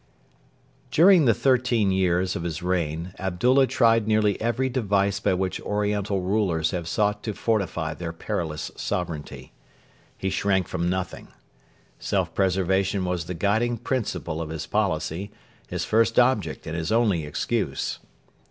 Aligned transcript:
During 0.89 1.25
the 1.25 1.33
thirteen 1.35 1.91
years 1.91 2.35
of 2.35 2.41
his 2.41 2.63
reign 2.63 3.13
Abdullah 3.19 3.67
tried 3.67 4.07
nearly 4.07 4.41
every 4.41 4.67
device 4.67 5.19
by 5.19 5.35
which 5.35 5.61
Oriental 5.61 6.21
rulers 6.21 6.71
have 6.71 6.87
sought 6.87 7.21
to 7.21 7.35
fortify 7.35 7.93
their 7.93 8.11
perilous 8.11 8.71
sovereignty. 8.75 9.53
He 10.17 10.31
shrank 10.31 10.67
from 10.67 10.89
nothing. 10.89 11.27
Self 11.99 12.33
preservation 12.33 13.05
was 13.05 13.25
the 13.25 13.35
guiding 13.35 13.77
principle 13.77 14.41
of 14.41 14.49
his 14.49 14.65
policy, 14.65 15.29
his 15.69 15.85
first 15.85 16.17
object 16.17 16.65
and 16.65 16.75
his 16.75 16.91
only 16.91 17.23
excuse. 17.23 17.99